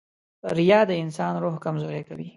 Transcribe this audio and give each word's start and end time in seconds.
•ریا 0.57 0.79
د 0.89 0.91
انسان 1.03 1.33
روح 1.43 1.55
کمزوری 1.65 2.01
کوي. 2.09 2.27